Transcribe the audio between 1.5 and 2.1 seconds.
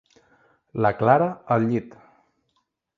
al llit.